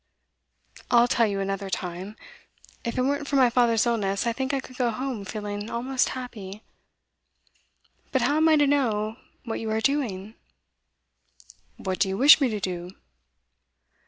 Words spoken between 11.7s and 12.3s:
'What do you